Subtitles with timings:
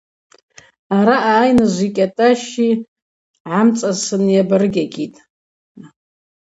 [0.97, 2.69] Араъа айныжви Кӏатӏащи
[3.47, 5.19] гӏамцӏасын йабарыгьагьитӏ.